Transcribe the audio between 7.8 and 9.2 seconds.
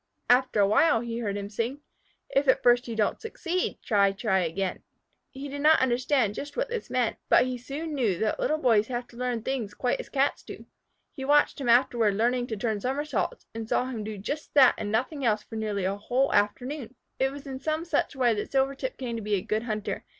knew that Little Boys have to